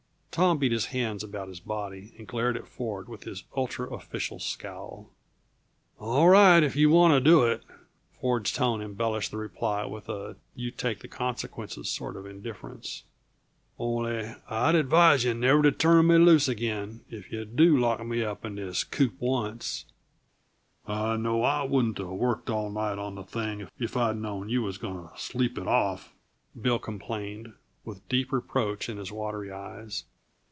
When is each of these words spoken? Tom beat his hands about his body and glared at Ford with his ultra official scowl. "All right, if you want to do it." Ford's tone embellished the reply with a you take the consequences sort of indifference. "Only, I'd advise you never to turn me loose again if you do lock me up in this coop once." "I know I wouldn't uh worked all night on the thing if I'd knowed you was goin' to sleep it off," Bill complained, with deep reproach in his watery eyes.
Tom 0.33 0.59
beat 0.59 0.71
his 0.71 0.85
hands 0.85 1.25
about 1.25 1.49
his 1.49 1.59
body 1.59 2.13
and 2.17 2.25
glared 2.25 2.55
at 2.55 2.65
Ford 2.65 3.09
with 3.09 3.25
his 3.25 3.43
ultra 3.53 3.89
official 3.93 4.39
scowl. 4.39 5.09
"All 5.99 6.29
right, 6.29 6.63
if 6.63 6.73
you 6.73 6.89
want 6.89 7.11
to 7.13 7.19
do 7.29 7.43
it." 7.43 7.63
Ford's 8.17 8.53
tone 8.53 8.81
embellished 8.81 9.31
the 9.31 9.35
reply 9.35 9.83
with 9.83 10.07
a 10.07 10.37
you 10.55 10.71
take 10.71 10.99
the 11.01 11.09
consequences 11.09 11.89
sort 11.89 12.15
of 12.15 12.25
indifference. 12.25 13.03
"Only, 13.77 14.33
I'd 14.49 14.73
advise 14.73 15.25
you 15.25 15.33
never 15.33 15.61
to 15.63 15.71
turn 15.73 16.07
me 16.07 16.17
loose 16.17 16.47
again 16.47 17.01
if 17.09 17.29
you 17.29 17.43
do 17.43 17.77
lock 17.77 17.99
me 18.05 18.23
up 18.23 18.45
in 18.45 18.55
this 18.55 18.85
coop 18.85 19.15
once." 19.19 19.83
"I 20.87 21.17
know 21.17 21.43
I 21.43 21.63
wouldn't 21.63 21.99
uh 21.99 22.05
worked 22.05 22.49
all 22.49 22.69
night 22.71 22.97
on 22.99 23.15
the 23.15 23.23
thing 23.25 23.67
if 23.79 23.97
I'd 23.97 24.15
knowed 24.15 24.49
you 24.49 24.61
was 24.61 24.77
goin' 24.77 25.09
to 25.09 25.17
sleep 25.17 25.57
it 25.57 25.67
off," 25.67 26.13
Bill 26.59 26.79
complained, 26.79 27.51
with 27.83 28.07
deep 28.07 28.31
reproach 28.31 28.87
in 28.87 28.95
his 28.95 29.11
watery 29.11 29.51
eyes. 29.51 30.05